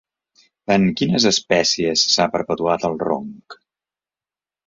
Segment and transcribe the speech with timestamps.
[0.75, 3.59] En quines espècies s'ha perpetuat el ronc?